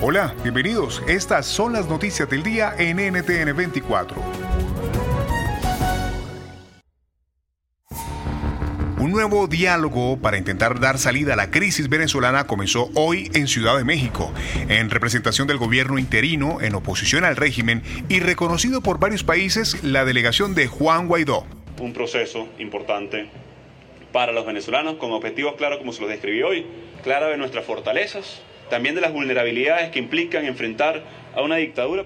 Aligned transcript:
Hola, 0.00 0.32
bienvenidos. 0.44 1.02
Estas 1.08 1.44
son 1.44 1.72
las 1.72 1.88
noticias 1.88 2.30
del 2.30 2.44
día 2.44 2.72
en 2.78 2.98
NTN 2.98 3.56
24. 3.56 4.22
Un 9.00 9.10
nuevo 9.10 9.48
diálogo 9.48 10.16
para 10.16 10.38
intentar 10.38 10.78
dar 10.78 10.98
salida 10.98 11.32
a 11.32 11.36
la 11.36 11.50
crisis 11.50 11.88
venezolana 11.88 12.46
comenzó 12.46 12.90
hoy 12.94 13.28
en 13.34 13.48
Ciudad 13.48 13.76
de 13.76 13.82
México, 13.82 14.32
en 14.68 14.88
representación 14.88 15.48
del 15.48 15.58
gobierno 15.58 15.98
interino, 15.98 16.60
en 16.60 16.76
oposición 16.76 17.24
al 17.24 17.34
régimen 17.34 17.82
y 18.08 18.20
reconocido 18.20 18.80
por 18.80 19.00
varios 19.00 19.24
países 19.24 19.82
la 19.82 20.04
delegación 20.04 20.54
de 20.54 20.68
Juan 20.68 21.08
Guaidó. 21.08 21.44
Un 21.80 21.92
proceso 21.92 22.46
importante 22.60 23.30
para 24.12 24.30
los 24.30 24.46
venezolanos 24.46 24.94
con 24.94 25.10
objetivos 25.10 25.56
claros 25.56 25.78
como 25.78 25.92
se 25.92 26.02
los 26.02 26.10
describí 26.10 26.44
hoy, 26.44 26.66
claro 27.02 27.26
de 27.30 27.36
nuestras 27.36 27.64
fortalezas, 27.64 28.42
también 28.68 28.94
de 28.94 29.00
las 29.00 29.12
vulnerabilidades 29.12 29.90
que 29.90 29.98
implican 29.98 30.44
enfrentar 30.44 31.02
a 31.34 31.42
una 31.42 31.56
dictadura. 31.56 32.04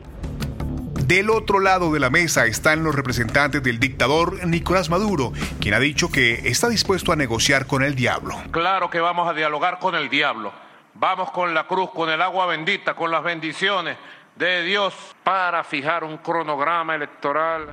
Del 1.07 1.31
otro 1.31 1.61
lado 1.61 1.93
de 1.93 2.01
la 2.01 2.11
mesa 2.11 2.47
están 2.47 2.85
los 2.85 2.95
representantes 2.95 3.63
del 3.63 3.79
dictador 3.79 4.47
Nicolás 4.47 4.89
Maduro, 4.89 5.33
quien 5.61 5.75
ha 5.75 5.81
dicho 5.81 6.11
que 6.11 6.49
está 6.49 6.69
dispuesto 6.69 7.13
a 7.13 7.17
negociar 7.17 7.67
con 7.67 7.83
el 7.83 7.95
diablo. 7.95 8.37
Claro 8.51 8.89
que 8.89 9.01
vamos 9.01 9.29
a 9.29 9.35
dialogar 9.35 9.79
con 9.79 9.95
el 9.95 10.09
diablo. 10.09 10.53
Vamos 10.95 11.31
con 11.31 11.55
la 11.55 11.67
cruz, 11.67 11.91
con 11.91 12.09
el 12.09 12.23
agua 12.23 12.47
bendita, 12.47 12.95
con 12.95 13.11
las 13.11 13.23
bendiciones 13.23 13.97
de 14.37 14.63
Dios 14.63 14.95
para 15.23 15.65
fijar 15.65 16.05
un 16.05 16.19
cronograma 16.19 16.95
electoral. 16.95 17.69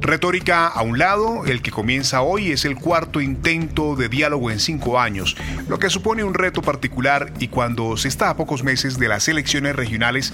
Retórica 0.00 0.66
a 0.66 0.82
un 0.82 0.98
lado, 0.98 1.44
el 1.46 1.62
que 1.62 1.70
comienza 1.70 2.22
hoy 2.22 2.52
es 2.52 2.64
el 2.64 2.76
cuarto 2.76 3.20
intento 3.20 3.96
de 3.96 4.08
diálogo 4.08 4.50
en 4.50 4.60
cinco 4.60 5.00
años, 5.00 5.36
lo 5.68 5.78
que 5.78 5.90
supone 5.90 6.22
un 6.22 6.34
reto 6.34 6.62
particular 6.62 7.32
y 7.38 7.48
cuando 7.48 7.96
se 7.96 8.08
está 8.08 8.30
a 8.30 8.36
pocos 8.36 8.62
meses 8.62 8.98
de 8.98 9.08
las 9.08 9.28
elecciones 9.28 9.74
regionales 9.74 10.32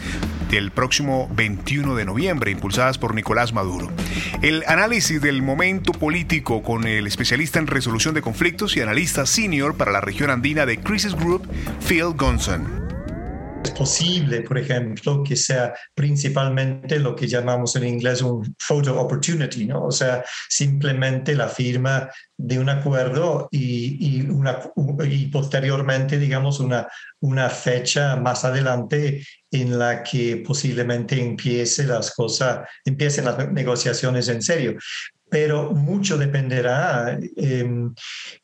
del 0.50 0.70
próximo 0.70 1.30
21 1.34 1.94
de 1.94 2.04
noviembre, 2.04 2.50
impulsadas 2.50 2.98
por 2.98 3.14
Nicolás 3.14 3.52
Maduro. 3.52 3.90
El 4.42 4.64
análisis 4.66 5.20
del 5.22 5.42
momento 5.42 5.92
político 5.92 6.62
con 6.62 6.86
el 6.86 7.06
especialista 7.06 7.58
en 7.58 7.66
resolución 7.66 8.14
de 8.14 8.22
conflictos 8.22 8.76
y 8.76 8.80
analista 8.80 9.24
senior 9.26 9.76
para 9.76 9.92
la 9.92 10.00
región 10.00 10.30
andina 10.30 10.66
de 10.66 10.78
Crisis 10.78 11.14
Group, 11.14 11.48
Phil 11.86 12.12
Gonson. 12.16 12.81
Es 13.64 13.70
posible, 13.70 14.40
por 14.42 14.58
ejemplo, 14.58 15.22
que 15.22 15.36
sea 15.36 15.72
principalmente 15.94 16.98
lo 16.98 17.14
que 17.14 17.28
llamamos 17.28 17.76
en 17.76 17.84
inglés 17.84 18.20
un 18.20 18.54
photo 18.58 19.00
opportunity, 19.00 19.66
¿no? 19.66 19.84
O 19.84 19.92
sea, 19.92 20.24
simplemente 20.48 21.34
la 21.36 21.48
firma 21.48 22.10
de 22.36 22.58
un 22.58 22.68
acuerdo 22.68 23.48
y, 23.52 24.24
y, 25.04 25.26
posteriormente, 25.26 26.18
digamos, 26.18 26.58
una, 26.58 26.88
una 27.20 27.48
fecha 27.50 28.16
más 28.16 28.44
adelante 28.44 29.24
en 29.50 29.78
la 29.78 30.02
que 30.02 30.42
posiblemente 30.44 31.20
empiece 31.20 31.84
las 31.84 32.12
cosas, 32.14 32.68
empiecen 32.84 33.26
las 33.26 33.52
negociaciones 33.52 34.28
en 34.28 34.42
serio 34.42 34.76
pero 35.32 35.70
mucho 35.70 36.18
dependerá, 36.18 37.18
em, 37.36 37.94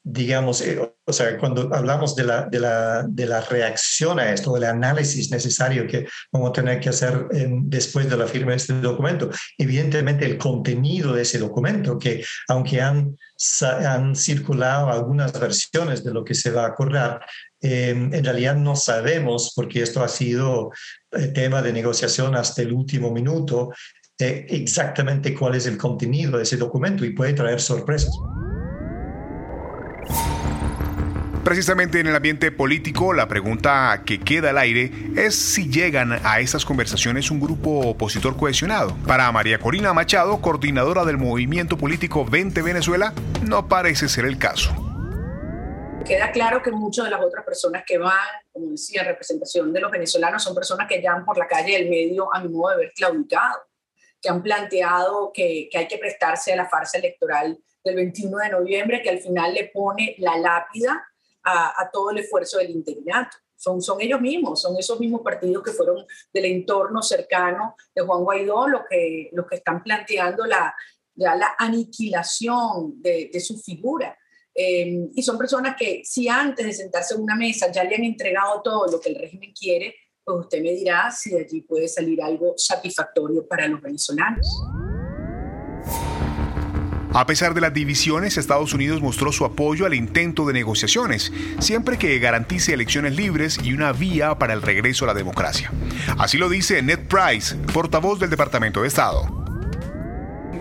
digamos, 0.03 0.63
eh, 0.63 0.81
o 1.05 1.13
sea, 1.13 1.37
cuando 1.37 1.69
hablamos 1.75 2.17
de 2.17 2.25
la, 2.25 2.47
de, 2.47 2.61
la, 2.61 3.03
de 3.07 3.27
la, 3.27 3.43
reacción 3.43 4.19
a 4.19 4.33
esto, 4.33 4.55
del 4.55 4.65
análisis 4.65 5.31
necesario 5.31 5.87
que 5.87 6.07
vamos 6.33 6.49
a 6.49 6.53
tener 6.55 6.81
que 6.81 6.89
hacer 6.89 7.27
em, 7.33 7.69
después 7.69 8.09
de 8.09 8.17
la 8.17 8.27
firma 8.27 8.53
de 8.53 8.57
este 8.57 8.81
documento, 8.81 9.29
evidentemente 9.59 10.25
el 10.25 10.39
contenido 10.39 11.13
de 11.13 11.23
ese 11.23 11.39
documento, 11.39 11.99
que 11.99 12.25
aunque 12.49 12.81
han, 12.81 13.19
han 13.61 14.17
circulado 14.17 14.89
algunas 14.89 15.39
versiones 15.39 16.03
de 16.03 16.15
lo 16.15 16.25
que 16.25 16.35
se 16.35 16.51
va 16.51 16.65
a 16.65 16.69
acordar, 16.69 17.21
em, 17.61 18.15
en 18.15 18.25
realidad 18.25 18.57
no 18.57 18.77
sabemos, 18.77 19.53
porque 19.55 19.83
esto 19.83 20.03
ha 20.03 20.09
sido 20.09 20.71
eh, 21.13 21.29
tema 21.29 21.61
de 21.61 21.73
negociación 21.73 22.35
hasta 22.35 22.63
el 22.63 22.73
último 22.73 23.11
minuto, 23.11 23.73
exactamente 24.27 25.33
cuál 25.33 25.55
es 25.55 25.67
el 25.67 25.79
contenido 25.79 26.39
de 26.39 26.43
ese 26.43 26.57
documento 26.57 27.05
y 27.05 27.11
puede 27.11 27.35
traer 27.35 27.61
sorpresas. 27.61 28.13
Precisamente 31.45 32.01
en 32.01 32.09
el 32.09 32.17
ambiente 32.17 32.53
político, 32.53 33.15
la 33.15 33.27
pregunta 33.27 34.03
que 34.05 34.21
queda 34.21 34.51
al 34.51 34.59
aire 34.59 34.93
es 35.17 35.35
si 35.35 35.71
llegan 35.71 36.13
a 36.23 36.41
estas 36.41 36.65
conversaciones 36.65 37.31
un 37.31 37.41
grupo 37.41 37.89
opositor 37.89 38.37
cohesionado. 38.37 38.95
Para 39.07 39.33
María 39.33 39.59
Corina 39.59 39.95
Machado, 39.95 40.43
coordinadora 40.43 41.07
del 41.07 41.17
movimiento 41.17 41.79
político 41.79 42.27
20 42.27 42.61
Venezuela, 42.61 43.15
no 43.47 43.67
parece 43.67 44.11
ser 44.11 44.27
el 44.27 44.37
caso. 44.37 44.75
Queda 46.05 46.31
claro 46.33 46.63
que 46.63 46.71
muchas 46.71 47.07
de 47.07 47.13
las 47.13 47.21
otras 47.23 47.45
personas 47.45 47.83
que 47.87 47.97
van, 47.99 48.13
como 48.53 48.73
decía, 48.73 49.03
en 49.03 49.09
representación 49.09 49.73
de 49.73 49.81
los 49.81 49.91
venezolanos, 49.91 50.43
son 50.43 50.55
personas 50.55 50.87
que 50.87 51.01
ya 51.01 51.23
por 51.25 51.39
la 51.39 51.47
calle 51.47 51.79
del 51.79 51.89
medio, 51.89 52.35
a 52.35 52.41
mi 52.41 52.49
modo 52.49 52.73
de 52.73 52.85
ver, 52.85 52.93
claudicado 52.95 53.68
que 54.21 54.29
han 54.29 54.43
planteado 54.43 55.33
que, 55.33 55.69
que, 55.71 55.79
hay 55.79 55.89
que 55.89 55.99
prestarse 55.99 56.53
a 56.53 56.57
la 56.57 56.69
farsa 56.69 56.99
electoral 56.99 57.59
del 57.85 57.97
21 57.97 58.39
de 58.39 58.49
noviembre, 58.51 59.03
que 59.03 59.11
al 59.11 59.21
final 59.21 59.55
le 59.55 59.69
pone 59.69 60.15
la 60.19 60.37
lápida 60.37 61.07
a, 61.43 61.81
a 61.81 61.91
todo 61.91 62.11
el 62.11 62.19
esfuerzo 62.19 62.59
del 62.59 62.71
interinato. 62.71 63.37
Son, 63.57 63.83
son 63.83 64.01
ellos 64.01 64.21
mismos, 64.21 64.63
son 64.63 64.77
esos 64.79 65.01
mismos 65.01 65.23
partidos 65.23 65.65
que 65.65 65.73
fueron 65.73 66.07
del 66.33 66.45
entorno 66.45 67.03
cercano 67.03 67.75
de 67.93 68.03
Juan 68.03 68.23
Guaidó 68.23 68.69
los 68.69 68.83
que, 68.89 69.31
los 69.33 69.47
que 69.47 69.57
están 69.57 69.83
planteando 69.83 70.47
la, 70.47 70.75
ya 71.15 71.35
la 71.35 71.57
aniquilación 71.59 73.03
de, 73.03 73.31
de 73.33 73.41
su 73.41 73.59
figura. 73.59 74.17
Eh, 74.55 75.09
y 75.15 75.23
son 75.23 75.39
personas 75.39 75.77
que 75.77 76.03
si 76.05 76.29
antes 76.29 76.67
de 76.67 76.73
sentarse 76.73 77.15
en 77.15 77.23
una 77.23 77.37
mesa 77.37 77.71
ya 77.71 77.85
le 77.85 77.95
han 77.95 78.05
entregado 78.05 78.63
todo 78.63 78.91
lo 78.91 79.01
que 79.01 79.11
el 79.11 79.17
régimen 79.17 79.53
quiere, 79.53 79.95
pues 80.29 80.41
usted 80.41 80.63
me 80.63 80.73
dirá 80.73 81.11
si 81.11 81.31
de 81.31 81.41
allí 81.41 81.63
puede 81.63 81.89
salir 81.89 82.23
algo 82.23 82.53
satisfactorio 82.57 83.47
para 83.49 83.67
los 83.67 83.81
venezolanos. 83.81 84.47
A 87.15 87.25
pesar 87.25 87.55
de 87.55 87.63
las 87.63 87.73
divisiones, 87.73 88.37
Estados 88.37 88.75
Unidos 88.75 89.01
mostró 89.01 89.33
su 89.33 89.47
apoyo 89.47 89.87
al 89.87 89.95
intento 89.95 90.47
de 90.47 90.53
negociaciones, 90.53 91.33
siempre 91.59 91.97
que 91.97 92.19
garantice 92.19 92.75
elecciones 92.75 93.17
libres 93.17 93.59
y 93.63 93.73
una 93.73 93.93
vía 93.93 94.39
para 94.39 94.53
el 94.53 94.61
regreso 94.61 95.05
a 95.05 95.09
la 95.09 95.15
democracia. 95.15 95.73
Así 96.19 96.37
lo 96.37 96.51
dice 96.51 96.83
Ned 96.83 97.09
Price, 97.09 97.57
portavoz 97.73 98.21
del 98.21 98.29
Departamento 98.29 98.83
de 98.83 98.89
Estado. 98.89 99.38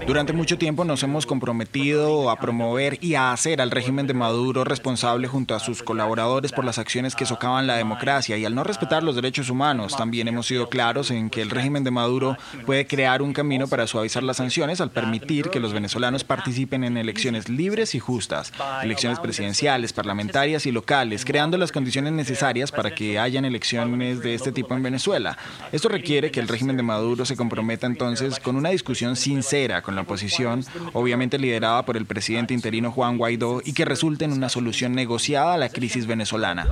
Durante 0.08 0.32
mucho 0.32 0.58
tiempo 0.58 0.86
nos 0.86 1.04
hemos 1.04 1.26
comprometido 1.26 2.30
a 2.30 2.38
promover 2.38 2.98
y 3.04 3.16
a 3.16 3.34
hacer 3.34 3.60
al 3.60 3.72
régimen 3.72 4.08
de 4.08 4.14
Maduro 4.14 4.64
responsable 4.64 5.28
junto 5.28 5.54
a 5.54 5.60
sus 5.60 5.84
colaboradores 5.84 6.54
por 6.54 6.64
las 6.64 6.80
acciones 6.80 7.14
que 7.14 7.26
socavan 7.26 7.68
la 7.68 7.76
democracia 7.76 8.38
y 8.38 8.46
al 8.46 8.56
no 8.56 8.64
respetar 8.64 9.04
los 9.04 9.16
derechos 9.16 9.50
humanos. 9.50 9.98
También 9.98 10.30
hemos 10.30 10.48
sido 10.48 10.70
claros 10.70 11.12
en 11.12 11.30
que 11.30 11.42
el 11.42 11.50
régimen 11.50 11.84
de 11.84 11.92
Maduro 11.92 12.38
puede 12.66 12.88
crear 12.88 13.22
un 13.22 13.34
camino 13.34 13.68
para 13.68 13.86
suavizar 13.86 14.24
las 14.24 14.38
sanciones 14.38 14.80
al 14.80 14.92
permitir 14.92 15.50
que 15.50 15.60
los 15.60 15.74
venezolanos 15.74 16.24
participen 16.24 16.86
en 16.86 16.96
elecciones 16.96 17.50
libres 17.50 17.94
y 17.94 18.00
justas, 18.00 18.54
elecciones 18.82 19.20
presidenciales, 19.20 19.92
parlamentarias 19.92 20.66
y 20.66 20.72
locales, 20.72 21.26
creando 21.26 21.58
las 21.58 21.74
condiciones 21.74 22.14
necesarias 22.14 22.72
para 22.72 22.96
que 22.96 23.20
hayan 23.20 23.44
elecciones 23.44 24.22
de 24.22 24.36
este 24.36 24.54
tipo 24.54 24.74
en 24.74 24.84
Venezuela. 24.84 25.38
Esto 25.74 25.90
requiere 25.90 26.32
que 26.32 26.40
el 26.40 26.48
régimen 26.48 26.78
de 26.78 26.84
Maduro 26.84 27.26
se 27.26 27.36
comprometa 27.36 27.88
entonces 27.88 28.40
con 28.40 28.56
una 28.56 28.70
discusión 28.70 29.18
sincera 29.18 29.82
con 29.82 29.97
la 29.98 30.04
oposición, 30.04 30.64
obviamente 30.94 31.38
liderada 31.38 31.86
por 31.86 31.98
el 31.98 32.06
presidente 32.06 32.54
interino 32.54 32.92
Juan 32.92 33.18
Guaidó, 33.18 33.62
y 33.64 33.74
que 33.74 33.86
resulte 33.86 34.26
en 34.26 34.32
una 34.32 34.50
solución 34.50 34.94
negociada 34.94 35.56
a 35.56 35.58
la 35.58 35.70
crisis 35.70 36.08
venezolana. 36.08 36.66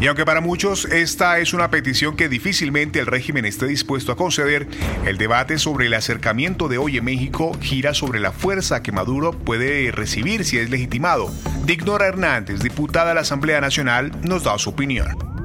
Y 0.00 0.06
aunque 0.06 0.24
para 0.24 0.40
muchos 0.40 0.84
esta 0.84 1.40
es 1.40 1.52
una 1.52 1.70
petición 1.70 2.14
que 2.14 2.28
difícilmente 2.28 3.00
el 3.00 3.06
régimen 3.06 3.44
esté 3.44 3.66
dispuesto 3.66 4.12
a 4.12 4.16
conceder, 4.16 4.68
el 5.04 5.18
debate 5.18 5.58
sobre 5.58 5.86
el 5.86 5.94
acercamiento 5.94 6.68
de 6.68 6.78
hoy 6.78 6.98
en 6.98 7.04
México 7.04 7.56
gira 7.60 7.94
sobre 7.94 8.20
la 8.20 8.30
fuerza 8.30 8.80
que 8.80 8.92
Maduro 8.92 9.32
puede 9.32 9.90
recibir 9.90 10.44
si 10.44 10.58
es 10.58 10.70
legitimado. 10.70 11.32
Dignora 11.64 12.06
Hernández, 12.06 12.60
diputada 12.60 13.08
de 13.08 13.14
la 13.16 13.22
Asamblea 13.22 13.60
Nacional, 13.60 14.12
nos 14.22 14.44
da 14.44 14.56
su 14.58 14.70
opinión 14.70 15.37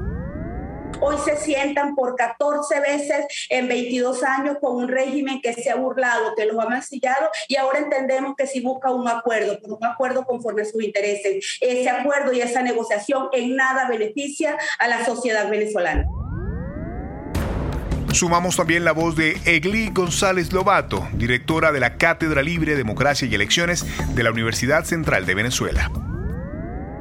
hoy 1.04 1.16
se 1.18 1.36
sientan 1.36 1.94
por 1.94 2.16
14 2.16 2.80
veces 2.80 3.26
en 3.50 3.68
22 3.68 4.22
años 4.24 4.56
con 4.60 4.76
un 4.76 4.88
régimen 4.88 5.40
que 5.42 5.52
se 5.52 5.70
ha 5.70 5.76
burlado, 5.76 6.34
que 6.34 6.46
los 6.46 6.58
ha 6.58 6.68
mancillado 6.68 7.28
y 7.48 7.56
ahora 7.56 7.80
entendemos 7.80 8.34
que 8.36 8.46
si 8.46 8.60
busca 8.60 8.90
un 8.90 9.06
acuerdo, 9.06 9.58
pero 9.60 9.76
un 9.76 9.84
acuerdo 9.84 10.24
conforme 10.24 10.62
a 10.62 10.64
sus 10.64 10.82
intereses, 10.82 11.58
ese 11.60 11.90
acuerdo 11.90 12.32
y 12.32 12.40
esa 12.40 12.62
negociación 12.62 13.28
en 13.32 13.54
nada 13.54 13.88
beneficia 13.88 14.56
a 14.78 14.88
la 14.88 15.04
sociedad 15.04 15.48
venezolana. 15.50 16.06
Sumamos 18.12 18.56
también 18.56 18.84
la 18.84 18.92
voz 18.92 19.16
de 19.16 19.36
Egli 19.44 19.90
González 19.90 20.52
Lobato, 20.52 21.08
directora 21.14 21.72
de 21.72 21.80
la 21.80 21.96
Cátedra 21.96 22.42
Libre, 22.42 22.76
Democracia 22.76 23.26
y 23.26 23.34
Elecciones 23.34 23.84
de 24.14 24.22
la 24.22 24.30
Universidad 24.30 24.84
Central 24.84 25.26
de 25.26 25.34
Venezuela. 25.34 25.90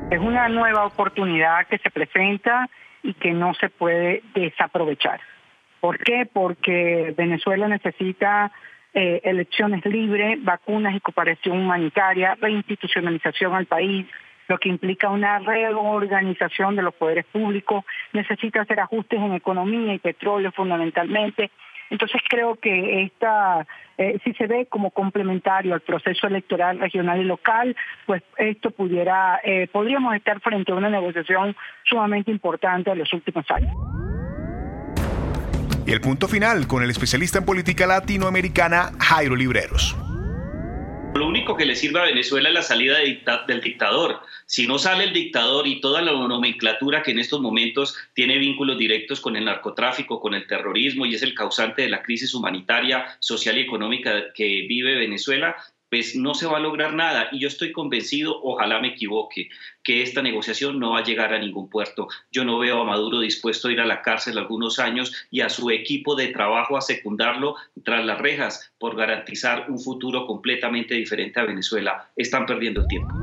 Es 0.09 0.19
una 0.19 0.49
nueva 0.49 0.85
oportunidad 0.85 1.67
que 1.69 1.77
se 1.77 1.91
presenta 1.91 2.67
y 3.03 3.13
que 3.13 3.31
no 3.31 3.53
se 3.53 3.69
puede 3.69 4.23
desaprovechar. 4.33 5.19
¿Por 5.79 5.99
qué? 5.99 6.25
Porque 6.31 7.13
Venezuela 7.17 7.67
necesita 7.67 8.51
eh, 8.93 9.21
elecciones 9.23 9.85
libres, 9.85 10.41
vacunas 10.43 10.95
y 10.95 11.01
cooperación 11.01 11.59
humanitaria, 11.59 12.37
reinstitucionalización 12.39 13.53
al 13.53 13.65
país, 13.65 14.07
lo 14.47 14.57
que 14.57 14.69
implica 14.69 15.09
una 15.09 15.39
reorganización 15.39 16.75
de 16.75 16.83
los 16.83 16.93
poderes 16.93 17.25
públicos, 17.25 17.83
necesita 18.13 18.61
hacer 18.61 18.79
ajustes 18.79 19.19
en 19.19 19.33
economía 19.33 19.93
y 19.93 19.99
petróleo 19.99 20.51
fundamentalmente. 20.51 21.51
Entonces 21.93 22.21
creo 22.27 22.55
que 22.55 23.03
esta, 23.03 23.67
eh, 23.99 24.17
si 24.23 24.33
se 24.33 24.47
ve 24.47 24.65
como 24.65 24.89
complementario 24.89 25.75
al 25.75 25.81
proceso 25.81 26.25
electoral 26.25 26.79
regional 26.79 27.21
y 27.21 27.23
local, 27.23 27.75
pues 28.07 28.23
esto 28.39 28.71
pudiera, 28.71 29.39
eh, 29.43 29.67
podríamos 29.71 30.15
estar 30.15 30.39
frente 30.41 30.71
a 30.71 30.75
una 30.75 30.89
negociación 30.89 31.55
sumamente 31.83 32.31
importante 32.31 32.89
en 32.89 32.97
los 32.97 33.13
últimos 33.13 33.45
años. 33.51 33.71
Y 35.85 35.91
el 35.91 36.01
punto 36.01 36.27
final 36.27 36.65
con 36.65 36.81
el 36.81 36.89
especialista 36.89 37.37
en 37.37 37.45
política 37.45 37.85
latinoamericana 37.85 38.89
Jairo 38.99 39.35
Libreros. 39.35 39.95
Lo 41.15 41.27
único 41.27 41.55
que 41.55 41.65
le 41.65 41.75
sirve 41.75 41.99
a 41.99 42.05
Venezuela 42.05 42.49
es 42.49 42.55
la 42.55 42.63
salida 42.63 42.97
del 42.97 43.61
dictador. 43.61 44.21
Si 44.47 44.65
no 44.65 44.79
sale 44.79 45.03
el 45.03 45.13
dictador 45.13 45.67
y 45.67 45.79
toda 45.79 46.01
la 46.01 46.11
nomenclatura 46.11 47.03
que 47.03 47.11
en 47.11 47.19
estos 47.19 47.39
momentos 47.39 47.95
tiene 48.13 48.39
vínculos 48.39 48.79
directos 48.79 49.19
con 49.21 49.35
el 49.35 49.45
narcotráfico, 49.45 50.19
con 50.19 50.33
el 50.33 50.47
terrorismo 50.47 51.05
y 51.05 51.13
es 51.13 51.21
el 51.21 51.35
causante 51.35 51.83
de 51.83 51.89
la 51.89 52.01
crisis 52.01 52.33
humanitaria, 52.33 53.05
social 53.19 53.57
y 53.59 53.61
económica 53.61 54.33
que 54.33 54.65
vive 54.67 54.95
Venezuela, 54.95 55.55
pues 55.93 56.15
no 56.15 56.33
se 56.33 56.47
va 56.47 56.57
a 56.57 56.59
lograr 56.59 56.95
nada. 56.95 57.27
Y 57.31 57.37
yo 57.37 57.47
estoy 57.47 57.71
convencido, 57.71 58.41
ojalá 58.41 58.79
me 58.79 58.87
equivoque, 58.87 59.49
que 59.83 60.01
esta 60.01 60.23
negociación 60.23 60.79
no 60.79 60.93
va 60.93 60.99
a 61.01 61.03
llegar 61.03 61.35
a 61.35 61.37
ningún 61.37 61.69
puerto. 61.69 62.07
Yo 62.31 62.43
no 62.45 62.57
veo 62.57 62.81
a 62.81 62.83
Maduro 62.83 63.19
dispuesto 63.19 63.67
a 63.67 63.71
ir 63.71 63.79
a 63.79 63.85
la 63.85 64.01
cárcel 64.01 64.39
algunos 64.39 64.79
años 64.79 65.13
y 65.29 65.41
a 65.41 65.49
su 65.49 65.69
equipo 65.69 66.15
de 66.15 66.29
trabajo 66.29 66.77
a 66.77 66.81
secundarlo 66.81 67.57
tras 67.83 68.03
las 68.03 68.17
rejas 68.17 68.73
por 68.79 68.95
garantizar 68.95 69.67
un 69.69 69.79
futuro 69.79 70.25
completamente 70.25 70.95
diferente 70.95 71.39
a 71.39 71.45
Venezuela. 71.45 72.09
Están 72.15 72.47
perdiendo 72.47 72.81
el 72.81 72.87
tiempo. 72.87 73.22